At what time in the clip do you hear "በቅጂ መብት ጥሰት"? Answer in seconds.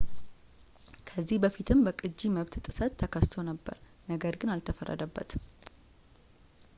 1.87-2.93